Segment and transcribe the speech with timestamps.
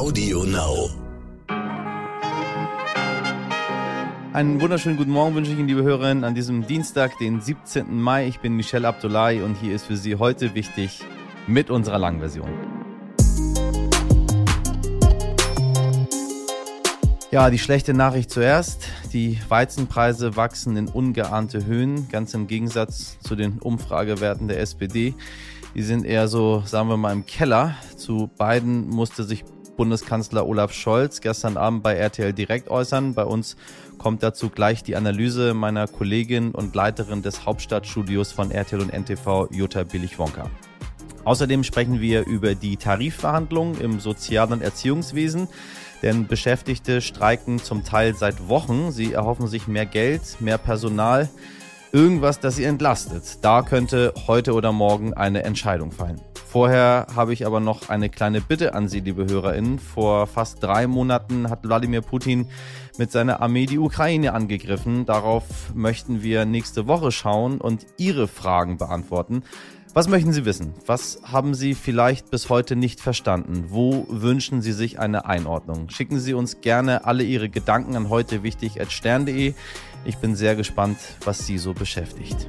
[0.00, 0.88] Audio Now.
[4.32, 8.00] Einen wunderschönen guten Morgen wünsche ich Ihnen, liebe Hörerinnen, an diesem Dienstag, den 17.
[8.00, 8.26] Mai.
[8.26, 11.00] Ich bin Michelle Abdullahi und hier ist für Sie heute wichtig
[11.46, 12.48] mit unserer Langversion.
[17.30, 18.88] Ja, die schlechte Nachricht zuerst.
[19.12, 25.12] Die Weizenpreise wachsen in ungeahnte Höhen, ganz im Gegensatz zu den Umfragewerten der SPD.
[25.74, 27.74] Die sind eher so, sagen wir mal, im Keller.
[27.96, 29.44] Zu beiden musste sich
[29.80, 33.14] Bundeskanzler Olaf Scholz gestern Abend bei RTL direkt äußern.
[33.14, 33.56] Bei uns
[33.96, 39.48] kommt dazu gleich die Analyse meiner Kollegin und Leiterin des Hauptstadtstudios von RTL und NTV,
[39.50, 40.50] Jutta Billig-Wonka.
[41.24, 45.48] Außerdem sprechen wir über die Tarifverhandlungen im Sozial- und Erziehungswesen.
[46.02, 48.92] Denn Beschäftigte streiken zum Teil seit Wochen.
[48.92, 51.30] Sie erhoffen sich mehr Geld, mehr Personal,
[51.90, 53.38] irgendwas, das sie entlastet.
[53.40, 56.20] Da könnte heute oder morgen eine Entscheidung fallen.
[56.50, 59.78] Vorher habe ich aber noch eine kleine Bitte an Sie, liebe HörerInnen.
[59.78, 62.48] Vor fast drei Monaten hat Wladimir Putin
[62.98, 65.06] mit seiner Armee die Ukraine angegriffen.
[65.06, 69.44] Darauf möchten wir nächste Woche schauen und Ihre Fragen beantworten.
[69.94, 70.74] Was möchten Sie wissen?
[70.86, 73.66] Was haben Sie vielleicht bis heute nicht verstanden?
[73.68, 75.88] Wo wünschen Sie sich eine Einordnung?
[75.88, 79.54] Schicken Sie uns gerne alle Ihre Gedanken an heute wichtig stern.de.
[80.04, 82.48] Ich bin sehr gespannt, was Sie so beschäftigt.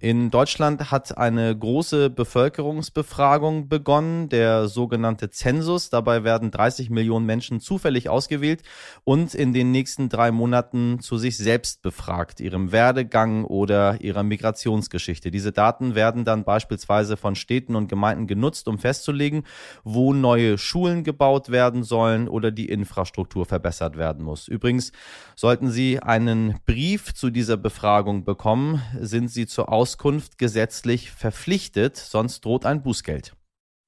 [0.00, 5.90] In Deutschland hat eine große Bevölkerungsbefragung begonnen, der sogenannte Zensus.
[5.90, 8.62] Dabei werden 30 Millionen Menschen zufällig ausgewählt
[9.02, 15.32] und in den nächsten drei Monaten zu sich selbst befragt, ihrem Werdegang oder ihrer Migrationsgeschichte.
[15.32, 19.42] Diese Daten werden dann beispielsweise von Städten und Gemeinden genutzt, um festzulegen,
[19.82, 24.46] wo neue Schulen gebaut werden sollen oder die Infrastruktur verbessert werden muss.
[24.46, 24.92] Übrigens,
[25.34, 31.96] sollten Sie einen Brief zu dieser Befragung bekommen, sind Sie zur Aus Auskunft gesetzlich verpflichtet,
[31.96, 33.32] sonst droht ein Bußgeld.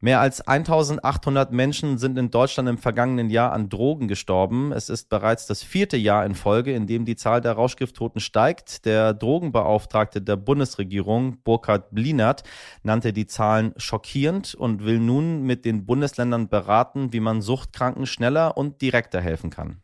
[0.00, 4.72] Mehr als 1800 Menschen sind in Deutschland im vergangenen Jahr an Drogen gestorben.
[4.72, 8.86] Es ist bereits das vierte Jahr in Folge, in dem die Zahl der Rauschgifttoten steigt.
[8.86, 12.44] Der Drogenbeauftragte der Bundesregierung, Burkhard Blinert,
[12.82, 18.56] nannte die Zahlen schockierend und will nun mit den Bundesländern beraten, wie man Suchtkranken schneller
[18.56, 19.82] und direkter helfen kann.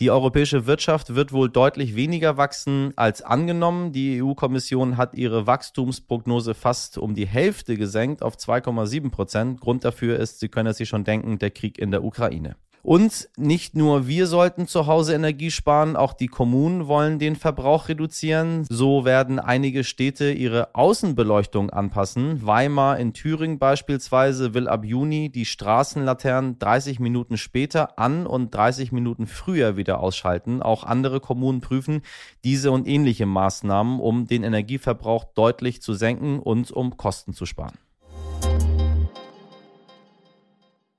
[0.00, 3.92] Die europäische Wirtschaft wird wohl deutlich weniger wachsen als angenommen.
[3.92, 9.60] Die EU-Kommission hat ihre Wachstumsprognose fast um die Hälfte gesenkt auf 2,7 Prozent.
[9.60, 12.56] Grund dafür ist, Sie können es sich schon denken, der Krieg in der Ukraine.
[12.84, 17.88] Und nicht nur wir sollten zu Hause Energie sparen, auch die Kommunen wollen den Verbrauch
[17.88, 18.66] reduzieren.
[18.68, 22.44] So werden einige Städte ihre Außenbeleuchtung anpassen.
[22.46, 28.92] Weimar in Thüringen beispielsweise will ab Juni die Straßenlaternen 30 Minuten später an und 30
[28.92, 30.60] Minuten früher wieder ausschalten.
[30.60, 32.02] Auch andere Kommunen prüfen
[32.44, 37.78] diese und ähnliche Maßnahmen, um den Energieverbrauch deutlich zu senken und um Kosten zu sparen.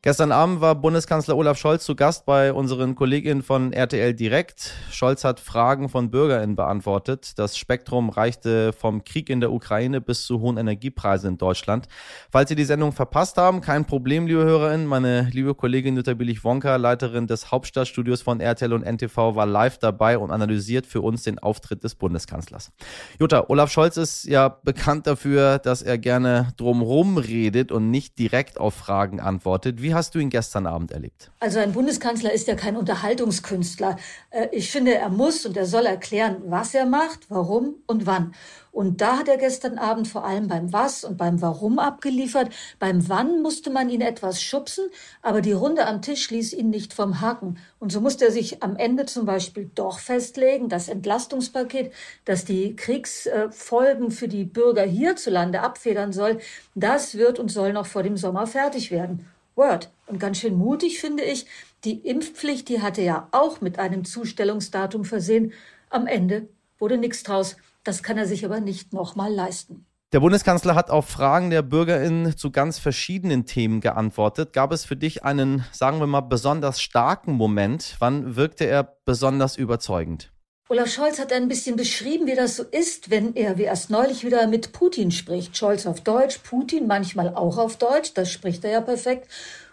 [0.06, 4.72] Gestern Abend war Bundeskanzler Olaf Scholz zu Gast bei unseren Kolleginnen von RTL Direkt.
[4.92, 7.40] Scholz hat Fragen von BürgerInnen beantwortet.
[7.40, 11.88] Das Spektrum reichte vom Krieg in der Ukraine bis zu hohen Energiepreisen in Deutschland.
[12.30, 14.86] Falls Sie die Sendung verpasst haben, kein Problem, liebe HörerInnen.
[14.86, 20.20] Meine liebe Kollegin Jutta Billig-Wonka, Leiterin des Hauptstadtstudios von RTL und NTV, war live dabei
[20.20, 22.72] und analysiert für uns den Auftritt des Bundeskanzlers.
[23.20, 28.60] Jutta, Olaf Scholz ist ja bekannt dafür, dass er gerne drumherum redet und nicht direkt
[28.60, 29.82] auf Fragen antwortet.
[29.82, 31.32] Wie hast du ihn gestern Abend erlebt?
[31.40, 33.98] Also ein Bundeskanzler ist ja kein Unterhaltungskünstler.
[34.30, 38.34] Äh, ich finde, er muss und er soll erklären, was er macht, warum und wann.
[38.76, 42.50] Und da hat er gestern Abend vor allem beim Was und beim Warum abgeliefert.
[42.78, 44.90] Beim Wann musste man ihn etwas schubsen,
[45.22, 47.58] aber die Runde am Tisch ließ ihn nicht vom Haken.
[47.80, 51.94] Und so musste er sich am Ende zum Beispiel doch festlegen, das Entlastungspaket,
[52.26, 56.40] das die Kriegsfolgen für die Bürger hierzulande abfedern soll,
[56.76, 59.26] das wird und soll noch vor dem Sommer fertig werden.
[59.56, 59.92] Word.
[60.08, 61.46] Und ganz schön mutig finde ich,
[61.84, 65.54] die Impfpflicht, die hatte ja auch mit einem Zustellungsdatum versehen.
[65.90, 66.48] Am Ende
[66.80, 67.58] wurde nichts draus.
[67.84, 69.86] Das kann er sich aber nicht nochmal leisten.
[70.12, 74.54] Der Bundeskanzler hat auf Fragen der BürgerInnen zu ganz verschiedenen Themen geantwortet.
[74.54, 77.96] Gab es für dich einen, sagen wir mal, besonders starken Moment?
[78.00, 80.32] Wann wirkte er besonders überzeugend?
[80.68, 84.26] Olaf Scholz hat ein bisschen beschrieben, wie das so ist, wenn er wie erst neulich
[84.26, 85.56] wieder mit Putin spricht.
[85.56, 89.30] Scholz auf Deutsch, Putin manchmal auch auf Deutsch, das spricht er ja perfekt.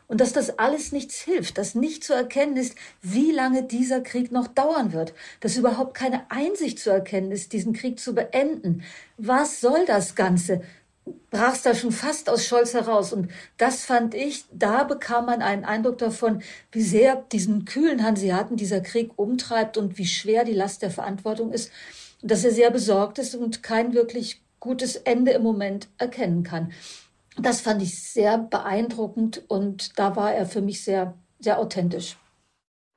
[0.06, 4.32] Und dass das alles nichts hilft, dass nicht zu erkennen ist, wie lange dieser Krieg
[4.32, 8.82] noch dauern wird, dass überhaupt keine Einsicht zu erkennen ist, diesen Krieg zu beenden.
[9.16, 10.60] Was soll das Ganze?
[11.30, 13.12] Brach es da schon fast aus Scholz heraus.
[13.12, 18.56] Und das fand ich, da bekam man einen Eindruck davon, wie sehr diesen kühlen Hanseaten
[18.56, 21.70] dieser Krieg umtreibt und wie schwer die Last der Verantwortung ist.
[22.20, 26.72] Und dass er sehr besorgt ist und kein wirklich gutes Ende im Moment erkennen kann.
[27.38, 32.16] Das fand ich sehr beeindruckend und da war er für mich sehr, sehr authentisch.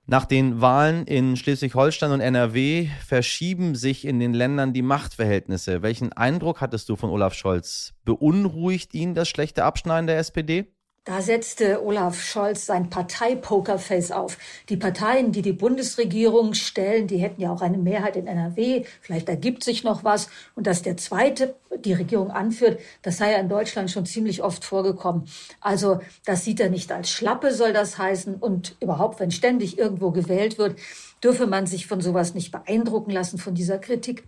[0.08, 5.82] Nach den Wahlen in Schleswig-Holstein und NRW verschieben sich in den Ländern die Machtverhältnisse.
[5.82, 7.96] Welchen Eindruck hattest du von Olaf Scholz?
[8.04, 10.75] Beunruhigt ihn das schlechte Abschneiden der SPD?
[11.06, 14.40] Da setzte Olaf Scholz sein Parteipokerface auf.
[14.70, 18.86] Die Parteien, die die Bundesregierung stellen, die hätten ja auch eine Mehrheit in NRW.
[19.02, 20.30] Vielleicht ergibt sich noch was.
[20.56, 24.66] Und dass der zweite die Regierung anführt, das sei ja in Deutschland schon ziemlich oft
[24.66, 25.28] vorgekommen.
[25.62, 28.34] Also das sieht er nicht als Schlappe, soll das heißen.
[28.34, 30.80] Und überhaupt, wenn ständig irgendwo gewählt wird,
[31.24, 34.24] dürfe man sich von sowas nicht beeindrucken lassen, von dieser Kritik.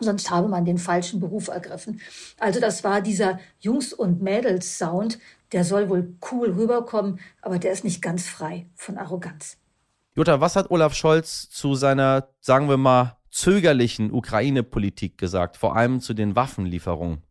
[0.00, 2.00] Sonst habe man den falschen Beruf ergriffen.
[2.38, 5.18] Also das war dieser Jungs- und Mädels-Sound,
[5.52, 9.56] der soll wohl cool rüberkommen, aber der ist nicht ganz frei von Arroganz.
[10.14, 16.00] Jutta, was hat Olaf Scholz zu seiner, sagen wir mal, zögerlichen Ukraine-Politik gesagt, vor allem
[16.00, 17.22] zu den Waffenlieferungen?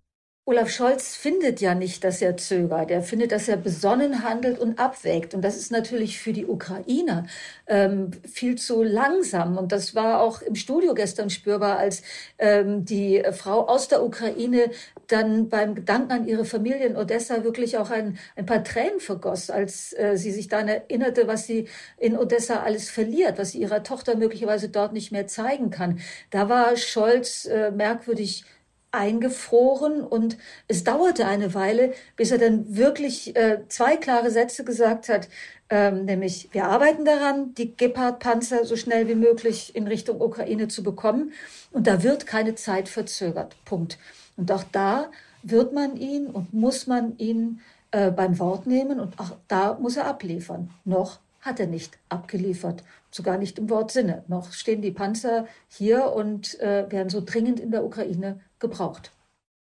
[0.50, 2.90] Olaf Scholz findet ja nicht, dass er zögert.
[2.90, 5.34] Er findet, dass er besonnen handelt und abwägt.
[5.34, 7.26] Und das ist natürlich für die Ukrainer
[7.68, 9.58] ähm, viel zu langsam.
[9.58, 12.02] Und das war auch im Studio gestern spürbar, als
[12.38, 14.72] ähm, die Frau aus der Ukraine
[15.08, 19.50] dann beim Gedanken an ihre Familie in Odessa wirklich auch ein, ein paar Tränen vergoss,
[19.50, 21.68] als äh, sie sich daran erinnerte, was sie
[21.98, 26.00] in Odessa alles verliert, was sie ihrer Tochter möglicherweise dort nicht mehr zeigen kann.
[26.30, 28.44] Da war Scholz äh, merkwürdig
[28.92, 30.38] eingefroren und
[30.68, 35.28] es dauerte eine Weile, bis er dann wirklich äh, zwei klare Sätze gesagt hat,
[35.70, 40.84] ähm, nämlich wir arbeiten daran, die Gepard-Panzer so schnell wie möglich in Richtung Ukraine zu
[40.84, 41.34] bekommen
[41.72, 43.56] und da wird keine Zeit verzögert.
[43.66, 43.98] Punkt.
[44.38, 45.12] Und auch da
[45.44, 47.60] wird man ihn und muss man ihn
[47.92, 50.70] äh, beim Wort nehmen und auch da muss er abliefern.
[50.86, 54.24] Noch hat er nicht abgeliefert, sogar nicht im Wortsinne.
[54.28, 59.12] Noch stehen die Panzer hier und äh, werden so dringend in der Ukraine gebraucht.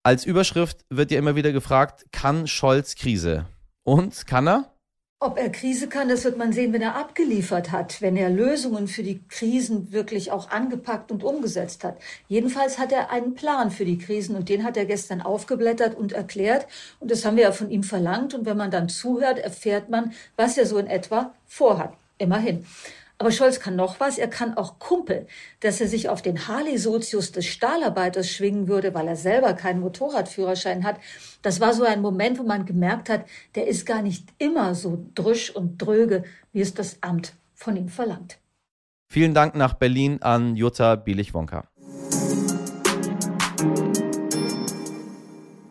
[0.03, 3.45] Als Überschrift wird ja immer wieder gefragt, kann Scholz Krise?
[3.83, 4.74] Und kann er?
[5.25, 8.87] Ob er Krise kann, das wird man sehen, wenn er abgeliefert hat, wenn er Lösungen
[8.87, 11.97] für die Krisen wirklich auch angepackt und umgesetzt hat.
[12.27, 16.13] Jedenfalls hat er einen Plan für die Krisen und den hat er gestern aufgeblättert und
[16.13, 16.67] erklärt.
[16.99, 18.35] Und das haben wir ja von ihm verlangt.
[18.35, 21.95] Und wenn man dann zuhört, erfährt man, was er so in etwa vorhat.
[22.19, 22.63] Immerhin.
[23.17, 25.27] Aber Scholz kann noch was, er kann auch Kumpel,
[25.61, 30.83] dass er sich auf den Harley-Sozius des Stahlarbeiters schwingen würde, weil er selber keinen Motorradführerschein
[30.83, 30.97] hat.
[31.41, 33.25] Das war so ein Moment, wo man gemerkt hat,
[33.55, 37.87] der ist gar nicht immer so drüsch und dröge, wie es das Amt von ihm
[37.87, 38.37] verlangt.
[39.07, 41.63] Vielen Dank nach Berlin an Jutta Bielich-Wonka.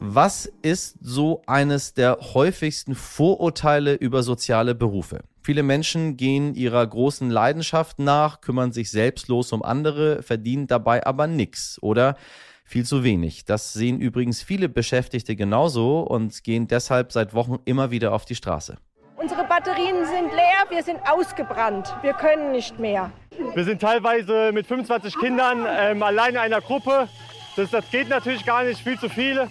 [0.01, 5.25] Was ist so eines der häufigsten Vorurteile über soziale Berufe?
[5.45, 11.27] Viele Menschen gehen ihrer großen Leidenschaft nach, kümmern sich selbstlos um andere, verdienen dabei aber
[11.27, 12.17] nichts oder
[12.65, 13.45] viel zu wenig.
[13.45, 18.37] Das sehen übrigens viele Beschäftigte genauso und gehen deshalb seit Wochen immer wieder auf die
[18.37, 18.79] Straße.
[19.17, 23.13] Unsere Batterien sind leer, wir sind ausgebrannt, wir können nicht mehr.
[23.55, 27.07] Wir sind teilweise mit 25 Kindern ähm, allein in einer Gruppe.
[27.55, 29.51] Das, das geht natürlich gar nicht, viel zu viele.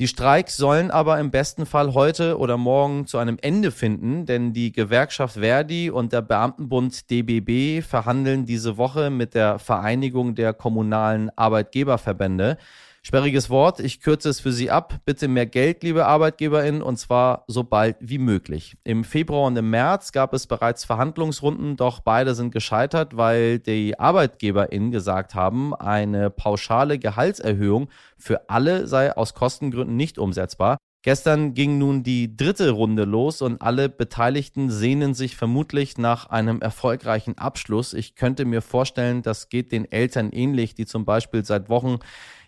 [0.00, 4.52] Die Streiks sollen aber im besten Fall heute oder morgen zu einem Ende finden, denn
[4.52, 11.30] die Gewerkschaft Verdi und der Beamtenbund DBB verhandeln diese Woche mit der Vereinigung der kommunalen
[11.36, 12.58] Arbeitgeberverbände.
[13.06, 14.98] Sperriges Wort, ich kürze es für Sie ab.
[15.04, 18.78] Bitte mehr Geld, liebe ArbeitgeberInnen, und zwar so bald wie möglich.
[18.82, 24.00] Im Februar und im März gab es bereits Verhandlungsrunden, doch beide sind gescheitert, weil die
[24.00, 30.78] ArbeitgeberInnen gesagt haben, eine pauschale Gehaltserhöhung für alle sei aus Kostengründen nicht umsetzbar.
[31.04, 36.62] Gestern ging nun die dritte Runde los und alle Beteiligten sehnen sich vermutlich nach einem
[36.62, 37.92] erfolgreichen Abschluss.
[37.92, 41.98] Ich könnte mir vorstellen, das geht den Eltern ähnlich, die zum Beispiel seit Wochen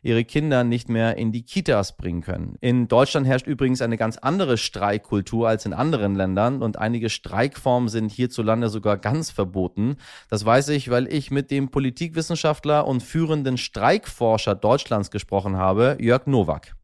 [0.01, 2.57] ihre Kinder nicht mehr in die Kitas bringen können.
[2.63, 7.91] In Deutschland herrscht übrigens eine ganz andere Streikkultur als in anderen Ländern und einige Streikformen
[7.91, 9.97] sind hierzulande sogar ganz verboten.
[10.31, 16.27] Das weiß ich, weil ich mit dem Politikwissenschaftler und führenden Streikforscher Deutschlands gesprochen habe, Jörg
[16.27, 16.76] Nowak.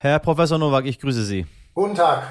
[0.00, 1.44] Herr Professor Nowak, ich grüße Sie.
[1.74, 2.22] Guten Tag.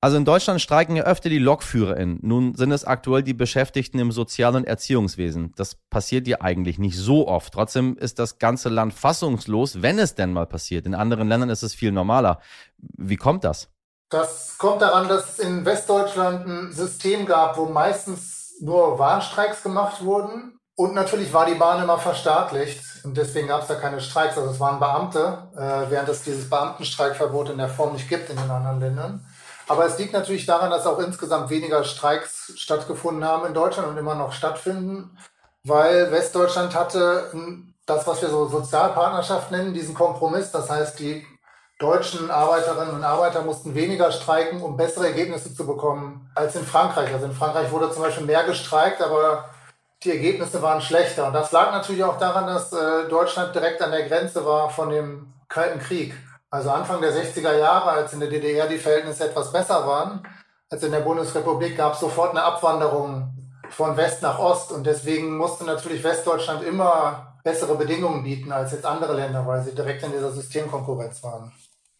[0.00, 2.18] Also in Deutschland streiken ja öfter die LokführerInnen.
[2.22, 5.52] Nun sind es aktuell die Beschäftigten im Sozial- und Erziehungswesen.
[5.54, 7.54] Das passiert ja eigentlich nicht so oft.
[7.54, 10.86] Trotzdem ist das ganze Land fassungslos, wenn es denn mal passiert.
[10.86, 12.40] In anderen Ländern ist es viel normaler.
[12.78, 13.70] Wie kommt das?
[14.10, 20.02] Das kommt daran, dass es in Westdeutschland ein System gab, wo meistens nur Warnstreiks gemacht
[20.02, 20.57] wurden.
[20.78, 24.38] Und natürlich war die Bahn immer verstaatlicht und deswegen gab es da keine Streiks.
[24.38, 28.36] Also es waren Beamte, äh, während es dieses Beamtenstreikverbot in der Form nicht gibt in
[28.36, 29.26] den anderen Ländern.
[29.66, 33.96] Aber es liegt natürlich daran, dass auch insgesamt weniger Streiks stattgefunden haben in Deutschland und
[33.96, 35.18] immer noch stattfinden,
[35.64, 37.32] weil Westdeutschland hatte
[37.84, 40.52] das, was wir so Sozialpartnerschaft nennen, diesen Kompromiss.
[40.52, 41.26] Das heißt, die
[41.80, 47.12] deutschen Arbeiterinnen und Arbeiter mussten weniger streiken, um bessere Ergebnisse zu bekommen als in Frankreich.
[47.12, 49.46] Also in Frankreich wurde zum Beispiel mehr gestreikt, aber
[50.04, 51.26] die Ergebnisse waren schlechter.
[51.26, 54.90] Und das lag natürlich auch daran, dass äh, Deutschland direkt an der Grenze war von
[54.90, 56.14] dem Kalten Krieg.
[56.50, 60.22] Also Anfang der 60er Jahre, als in der DDR die Verhältnisse etwas besser waren,
[60.70, 63.32] als in der Bundesrepublik gab es sofort eine Abwanderung
[63.70, 64.72] von West nach Ost.
[64.72, 69.74] Und deswegen musste natürlich Westdeutschland immer bessere Bedingungen bieten als jetzt andere Länder, weil sie
[69.74, 71.52] direkt in dieser Systemkonkurrenz waren.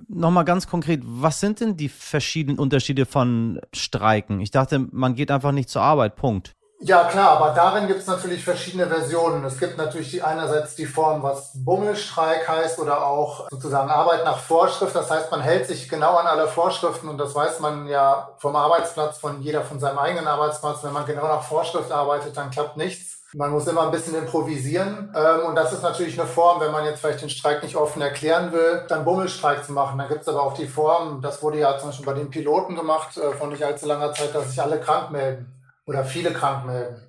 [0.06, 4.40] Nochmal ganz konkret, was sind denn die verschiedenen Unterschiede von Streiken?
[4.40, 6.54] Ich dachte, man geht einfach nicht zur Arbeit, Punkt.
[6.80, 9.44] Ja, klar, aber darin gibt es natürlich verschiedene Versionen.
[9.44, 14.38] Es gibt natürlich die, einerseits die Form, was Bummelstreik heißt oder auch sozusagen Arbeit nach
[14.38, 14.94] Vorschrift.
[14.94, 18.54] Das heißt, man hält sich genau an alle Vorschriften und das weiß man ja vom
[18.54, 20.84] Arbeitsplatz, von jeder von seinem eigenen Arbeitsplatz.
[20.84, 23.24] Wenn man genau nach Vorschrift arbeitet, dann klappt nichts.
[23.34, 25.12] Man muss immer ein bisschen improvisieren.
[25.16, 28.02] Ähm, und das ist natürlich eine Form, wenn man jetzt vielleicht den Streik nicht offen
[28.02, 29.98] erklären will, dann Bummelstreik zu machen.
[29.98, 32.76] Dann gibt es aber auch die Form, das wurde ja zum Beispiel bei den Piloten
[32.76, 35.57] gemacht, äh, von nicht allzu langer Zeit, dass sich alle krank melden
[35.88, 37.02] oder viele krank melden.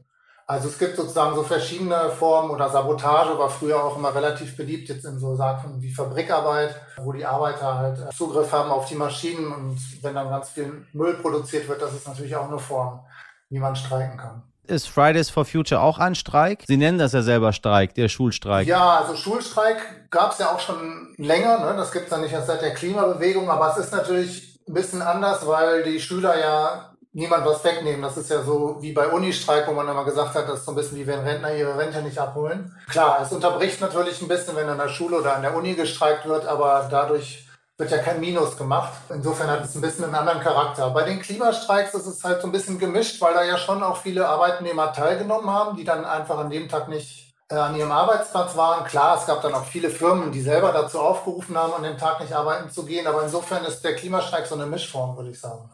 [0.48, 4.90] Also es gibt sozusagen so verschiedene Formen oder Sabotage war früher auch immer relativ beliebt,
[4.90, 8.96] jetzt in so Sachen wie Fabrikarbeit, wo die Arbeiter halt äh, Zugriff haben auf die
[8.96, 13.02] Maschinen und wenn dann ganz viel Müll produziert wird, das ist natürlich auch eine Form,
[13.50, 14.42] wie man streiken kann.
[14.64, 16.64] Ist Fridays for Future auch ein Streik?
[16.68, 18.68] Sie nennen das ja selber Streik, der Schulstreik.
[18.68, 21.60] Ja, also Schulstreik gab es ja auch schon länger.
[21.60, 21.78] Ne?
[21.78, 25.02] Das gibt es ja nicht erst seit der Klimabewegung, aber es ist natürlich ein bisschen
[25.02, 28.02] anders, weil die Schüler ja niemand was wegnehmen.
[28.02, 30.72] Das ist ja so wie bei Unistreik, wo man immer gesagt hat, das ist so
[30.72, 32.76] ein bisschen wie wenn Rentner ihre Rente nicht abholen.
[32.90, 36.26] Klar, es unterbricht natürlich ein bisschen, wenn an der Schule oder an der Uni gestreikt
[36.28, 37.46] wird, aber dadurch
[37.78, 38.94] wird ja kein Minus gemacht.
[39.10, 40.90] Insofern hat es ein bisschen einen anderen Charakter.
[40.90, 43.98] Bei den Klimastreiks ist es halt so ein bisschen gemischt, weil da ja schon auch
[43.98, 48.56] viele Arbeitnehmer teilgenommen haben, die dann einfach an dem Tag nicht äh, an ihrem Arbeitsplatz
[48.56, 48.86] waren.
[48.86, 52.20] Klar, es gab dann auch viele Firmen, die selber dazu aufgerufen haben, an dem Tag
[52.20, 53.08] nicht arbeiten zu gehen.
[53.08, 55.70] Aber insofern ist der Klimastreik so eine Mischform, würde ich sagen.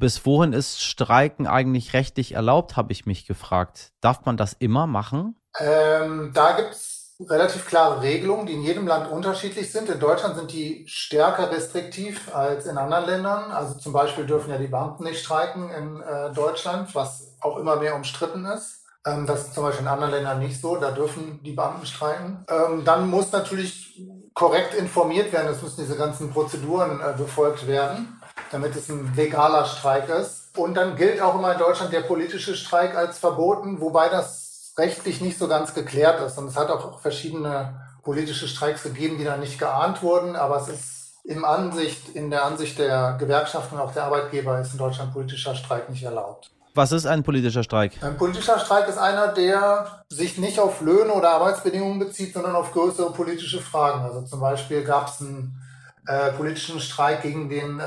[0.00, 3.92] Bis wohin ist Streiken eigentlich rechtlich erlaubt, habe ich mich gefragt.
[4.00, 5.38] Darf man das immer machen?
[5.58, 9.90] Ähm, da gibt es relativ klare Regelungen, die in jedem Land unterschiedlich sind.
[9.90, 13.50] In Deutschland sind die stärker restriktiv als in anderen Ländern.
[13.50, 17.76] Also zum Beispiel dürfen ja die Beamten nicht streiken in äh, Deutschland, was auch immer
[17.76, 18.86] mehr umstritten ist.
[19.04, 20.76] Ähm, das ist zum Beispiel in anderen Ländern nicht so.
[20.76, 22.46] Da dürfen die Beamten streiken.
[22.48, 24.00] Ähm, dann muss natürlich
[24.32, 25.48] korrekt informiert werden.
[25.48, 28.19] Es müssen diese ganzen Prozeduren äh, befolgt werden
[28.50, 30.56] damit es ein legaler Streik ist.
[30.56, 35.20] Und dann gilt auch immer in Deutschland der politische Streik als verboten, wobei das rechtlich
[35.20, 36.38] nicht so ganz geklärt ist.
[36.38, 40.68] Und es hat auch verschiedene politische Streiks gegeben, die dann nicht geahnt wurden, aber es
[40.68, 45.12] ist im Ansicht, in der Ansicht der Gewerkschaften und auch der Arbeitgeber ist in Deutschland
[45.12, 46.50] politischer Streik nicht erlaubt.
[46.74, 47.92] Was ist ein politischer Streik?
[48.00, 52.72] Ein politischer Streik ist einer, der sich nicht auf Löhne oder Arbeitsbedingungen bezieht, sondern auf
[52.72, 54.02] größere politische Fragen.
[54.02, 55.60] Also zum Beispiel gab es einen
[56.06, 57.82] äh, politischen Streik gegen den äh,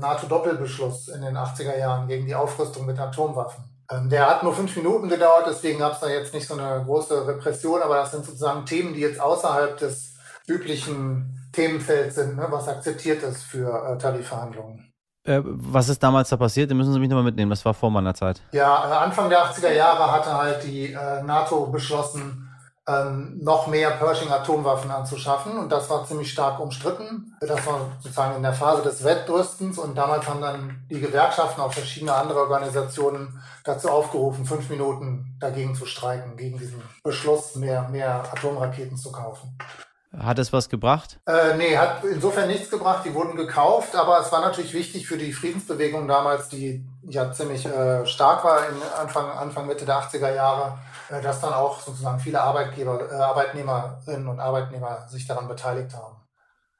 [0.00, 3.64] NATO-Doppelbeschluss in den 80er Jahren, gegen die Aufrüstung mit Atomwaffen.
[3.90, 6.84] Ähm, der hat nur fünf Minuten gedauert, deswegen gab es da jetzt nicht so eine
[6.84, 10.14] große Repression, aber das sind sozusagen Themen, die jetzt außerhalb des
[10.46, 14.92] üblichen Themenfelds sind, ne, was akzeptiert ist für äh, Tarifverhandlungen.
[15.24, 16.70] Äh, was ist damals da passiert?
[16.70, 17.50] Den müssen Sie mich nochmal mitnehmen.
[17.50, 18.42] Das war vor meiner Zeit.
[18.52, 22.45] Ja, äh, Anfang der 80er Jahre hatte halt die NATO beschlossen,
[22.88, 25.58] ähm, noch mehr Pershing-Atomwaffen anzuschaffen.
[25.58, 27.36] Und das war ziemlich stark umstritten.
[27.40, 29.78] Das war sozusagen in der Phase des Wettrüstens.
[29.78, 35.74] Und damals haben dann die Gewerkschaften, auch verschiedene andere Organisationen dazu aufgerufen, fünf Minuten dagegen
[35.74, 39.58] zu streiken, gegen diesen Beschluss, mehr, mehr Atomraketen zu kaufen.
[40.16, 41.18] Hat es was gebracht?
[41.26, 43.04] Äh, nee, hat insofern nichts gebracht.
[43.04, 47.66] Die wurden gekauft, aber es war natürlich wichtig für die Friedensbewegung damals, die ja ziemlich
[47.66, 50.78] äh, stark war in Anfang, Anfang Mitte der 80er Jahre,
[51.10, 56.16] dass dann auch sozusagen viele Arbeitgeber, äh, Arbeitnehmerinnen und Arbeitnehmer sich daran beteiligt haben.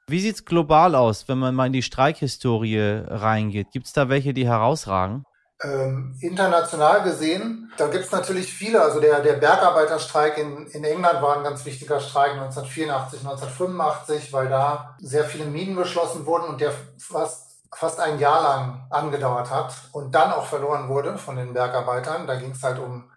[0.09, 3.71] Wie sieht es global aus, wenn man mal in die Streikhistorie reingeht?
[3.71, 5.25] Gibt es da welche, die herausragen?
[5.63, 8.81] Ähm, international gesehen, da gibt es natürlich viele.
[8.81, 14.49] Also der, der Bergarbeiterstreik in, in England war ein ganz wichtiger Streik 1984, 1985, weil
[14.49, 19.73] da sehr viele Minen geschlossen wurden und der fast, fast ein Jahr lang angedauert hat
[19.93, 22.27] und dann auch verloren wurde von den Bergarbeitern.
[22.27, 23.09] Da ging es halt um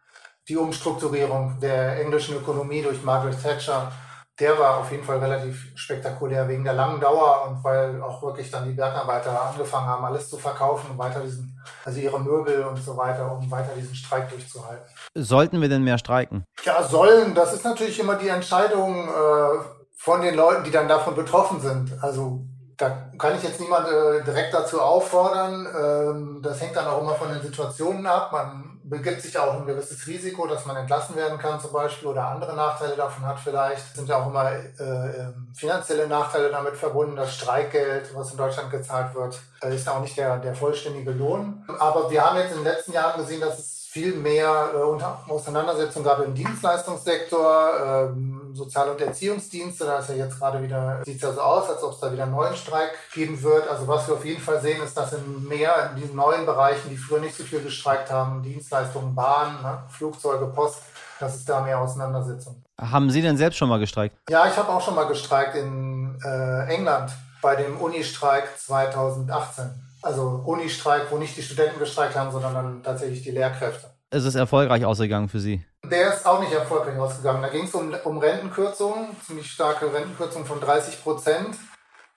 [0.50, 3.92] die Umstrukturierung der englischen Ökonomie durch Margaret Thatcher,
[4.40, 8.50] der war auf jeden Fall relativ spektakulär wegen der langen Dauer und weil auch wirklich
[8.50, 12.78] dann die Bergarbeiter angefangen haben, alles zu verkaufen und weiter diesen, also ihre Möbel und
[12.78, 14.86] so weiter, um weiter diesen Streik durchzuhalten.
[15.14, 16.44] Sollten wir denn mehr streiken?
[16.64, 17.34] Ja, sollen.
[17.34, 19.62] Das ist natürlich immer die Entscheidung äh,
[19.94, 22.02] von den Leuten, die dann davon betroffen sind.
[22.02, 22.44] Also
[22.80, 25.66] da kann ich jetzt niemand äh, direkt dazu auffordern.
[25.66, 28.32] Ähm, das hängt dann auch immer von den Situationen ab.
[28.32, 32.26] Man begibt sich auch ein gewisses Risiko, dass man entlassen werden kann zum Beispiel oder
[32.26, 33.86] andere Nachteile davon hat vielleicht.
[33.86, 37.16] Es sind ja auch immer äh, ähm, finanzielle Nachteile damit verbunden.
[37.16, 41.62] Das Streikgeld, was in Deutschland gezahlt wird, äh, ist auch nicht der, der vollständige Lohn.
[41.78, 46.04] Aber wir haben jetzt in den letzten Jahren gesehen, dass es viel mehr äh, Auseinandersetzungen
[46.04, 49.84] gab im Dienstleistungssektor, ähm, Sozial- und Erziehungsdienste.
[49.84, 52.12] Da ist ja jetzt gerade wieder, sieht es ja so aus, als ob es da
[52.12, 53.68] wieder einen neuen Streik geben wird.
[53.68, 56.88] Also was wir auf jeden Fall sehen, ist, dass in mehr in diesen neuen Bereichen,
[56.88, 60.82] die früher nicht so viel gestreikt haben, Dienstleistungen, Bahn, ne, Flugzeuge, Post,
[61.18, 62.64] dass es da mehr Auseinandersetzungen.
[62.80, 64.16] Haben Sie denn selbst schon mal gestreikt?
[64.28, 67.10] Ja, ich habe auch schon mal gestreikt in äh, England
[67.42, 69.89] bei dem Unistreik 2018.
[70.02, 73.90] Also Uni-Streik, wo nicht die Studenten gestreikt haben, sondern dann tatsächlich die Lehrkräfte.
[74.12, 75.64] Ist es erfolgreich ausgegangen für Sie?
[75.84, 77.42] Der ist auch nicht erfolgreich ausgegangen.
[77.42, 81.56] Da ging es um, um Rentenkürzungen, ziemlich starke Rentenkürzungen von 30 Prozent.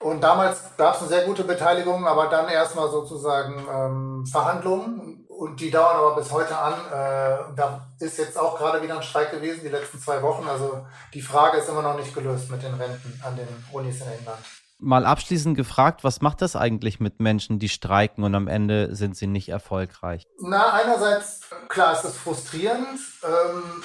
[0.00, 5.60] Und damals gab es eine sehr gute Beteiligung, aber dann erstmal sozusagen ähm, Verhandlungen und
[5.60, 6.72] die dauern aber bis heute an.
[6.72, 10.48] Äh, da ist jetzt auch gerade wieder ein Streik gewesen, die letzten zwei Wochen.
[10.48, 14.08] Also die Frage ist immer noch nicht gelöst mit den Renten an den Unis in
[14.08, 14.44] England
[14.84, 19.16] mal abschließend gefragt, was macht das eigentlich mit Menschen, die streiken und am Ende sind
[19.16, 20.26] sie nicht erfolgreich?
[20.40, 22.98] Na, einerseits, klar, ist es frustrierend.
[23.24, 23.82] Ähm,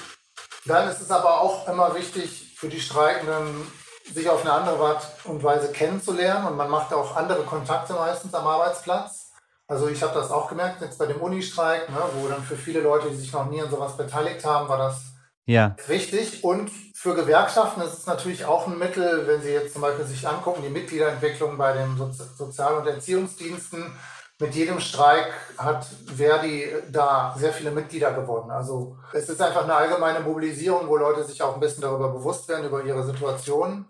[0.66, 3.66] dann ist es aber auch immer wichtig für die Streikenden,
[4.12, 6.46] sich auf eine andere Art und Weise kennenzulernen.
[6.46, 9.30] Und man macht auch andere Kontakte meistens am Arbeitsplatz.
[9.66, 12.80] Also ich habe das auch gemerkt, jetzt bei dem Unistreik, ne, wo dann für viele
[12.80, 15.10] Leute, die sich noch nie an sowas beteiligt haben, war das
[15.50, 15.74] ja.
[15.88, 16.44] Richtig.
[16.44, 20.28] Und für Gewerkschaften ist es natürlich auch ein Mittel, wenn Sie jetzt zum Beispiel sich
[20.28, 23.90] angucken, die Mitgliederentwicklung bei den Sozi Sozial- und Erziehungsdiensten.
[24.38, 28.50] Mit jedem Streik hat Verdi da sehr viele Mitglieder gewonnen.
[28.50, 32.46] Also es ist einfach eine allgemeine Mobilisierung, wo Leute sich auch ein bisschen darüber bewusst
[32.50, 33.86] werden, über ihre Situation.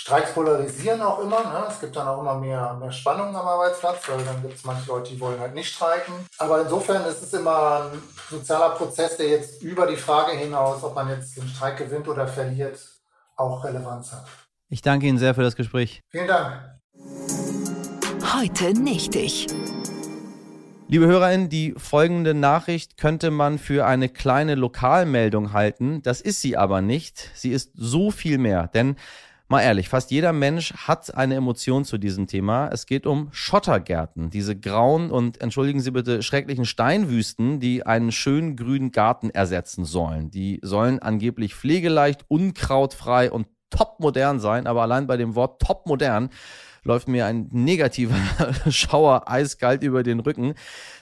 [0.00, 1.40] Streiks polarisieren auch immer.
[1.40, 1.64] Ne?
[1.68, 4.86] Es gibt dann auch immer mehr, mehr Spannung am Arbeitsplatz, weil dann gibt es manche
[4.86, 6.14] Leute, die wollen halt nicht streiken.
[6.38, 10.94] Aber insofern ist es immer ein sozialer Prozess, der jetzt über die Frage hinaus, ob
[10.94, 12.78] man jetzt den Streik gewinnt oder verliert,
[13.34, 14.24] auch Relevanz hat.
[14.68, 16.04] Ich danke Ihnen sehr für das Gespräch.
[16.10, 16.78] Vielen Dank.
[18.36, 19.48] Heute nicht ich.
[20.86, 26.02] Liebe HörerInnen, die folgende Nachricht könnte man für eine kleine Lokalmeldung halten.
[26.02, 27.30] Das ist sie aber nicht.
[27.34, 28.94] Sie ist so viel mehr, denn
[29.50, 32.68] Mal ehrlich, fast jeder Mensch hat eine Emotion zu diesem Thema.
[32.68, 38.56] Es geht um Schottergärten, diese grauen und entschuldigen Sie bitte schrecklichen Steinwüsten, die einen schönen
[38.56, 40.30] grünen Garten ersetzen sollen.
[40.30, 46.28] Die sollen angeblich pflegeleicht, unkrautfrei und topmodern sein, aber allein bei dem Wort topmodern
[46.84, 48.16] läuft mir ein negativer
[48.68, 50.54] Schauer eiskalt über den Rücken.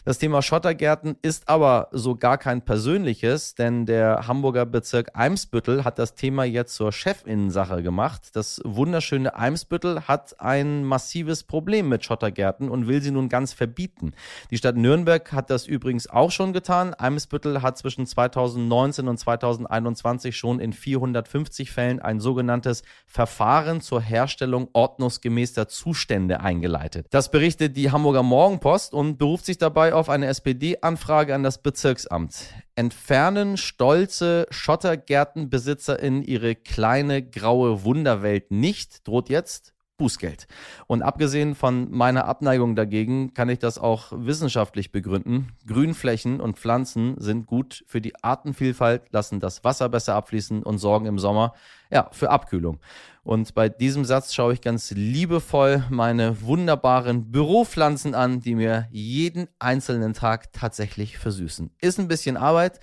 [0.07, 5.99] Das Thema Schottergärten ist aber so gar kein persönliches, denn der Hamburger Bezirk Eimsbüttel hat
[5.99, 8.31] das Thema jetzt zur Chefinnensache gemacht.
[8.35, 14.12] Das wunderschöne Eimsbüttel hat ein massives Problem mit Schottergärten und will sie nun ganz verbieten.
[14.53, 16.95] Die Stadt Nürnberg hat das übrigens auch schon getan.
[16.95, 24.69] Eimsbüttel hat zwischen 2019 und 2021 schon in 450 Fällen ein sogenanntes Verfahren zur Herstellung
[24.73, 27.09] ordnungsgemäßer Zustände eingeleitet.
[27.11, 32.55] Das berichtet die Hamburger Morgenpost und beruft sich dabei auf eine SPD-Anfrage an das Bezirksamt.
[32.75, 40.47] Entfernen stolze Schottergärtenbesitzerinnen ihre kleine graue Wunderwelt nicht, droht jetzt Bußgeld.
[40.87, 45.53] Und abgesehen von meiner Abneigung dagegen kann ich das auch wissenschaftlich begründen.
[45.67, 51.07] Grünflächen und Pflanzen sind gut für die Artenvielfalt, lassen das Wasser besser abfließen und sorgen
[51.07, 51.55] im Sommer
[51.91, 52.81] ja, für Abkühlung.
[53.23, 59.49] Und bei diesem Satz schaue ich ganz liebevoll meine wunderbaren Büropflanzen an, die mir jeden
[59.59, 61.71] einzelnen Tag tatsächlich versüßen.
[61.81, 62.81] Ist ein bisschen Arbeit,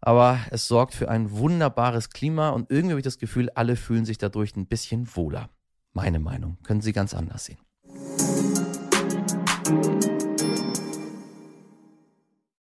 [0.00, 4.04] aber es sorgt für ein wunderbares Klima und irgendwie habe ich das Gefühl, alle fühlen
[4.04, 5.48] sich dadurch ein bisschen wohler.
[5.92, 7.58] Meine Meinung können Sie ganz anders sehen.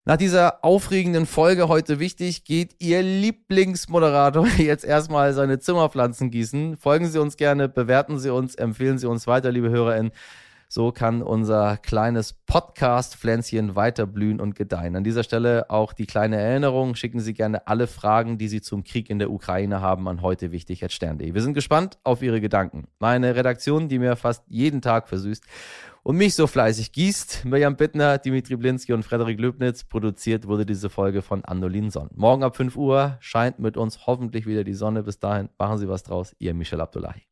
[0.04, 6.76] Nach dieser aufregenden Folge heute wichtig, geht Ihr Lieblingsmoderator jetzt erstmal seine Zimmerpflanzen gießen.
[6.76, 10.10] Folgen Sie uns gerne, bewerten Sie uns, empfehlen Sie uns weiter, liebe HörerInnen.
[10.74, 14.96] So kann unser kleines Podcast-Pflänzchen weiter blühen und gedeihen.
[14.96, 16.94] An dieser Stelle auch die kleine Erinnerung.
[16.94, 20.50] Schicken Sie gerne alle Fragen, die Sie zum Krieg in der Ukraine haben, an heute
[20.50, 21.34] wichtig stern.de.
[21.34, 22.84] Wir sind gespannt auf Ihre Gedanken.
[23.00, 25.44] Meine Redaktion, die mir fast jeden Tag versüßt
[26.04, 27.44] und mich so fleißig gießt.
[27.44, 29.84] Mirjam Bittner, Dimitri Blinski und Frederik Löbnitz.
[29.84, 32.08] Produziert wurde diese Folge von Andolin Sonn.
[32.14, 35.02] Morgen ab 5 Uhr scheint mit uns hoffentlich wieder die Sonne.
[35.02, 36.34] Bis dahin machen Sie was draus.
[36.38, 37.26] Ihr Michel Abdullahi.